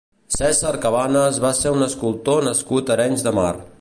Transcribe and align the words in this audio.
Cèsar 0.35 0.71
Cabanes 0.85 1.37
va 1.43 1.51
ser 1.59 1.73
un 1.75 1.87
escultor 1.89 2.43
nascut 2.49 2.91
a 2.93 2.97
Arenys 2.97 3.27
de 3.29 3.35
Mar. 3.43 3.53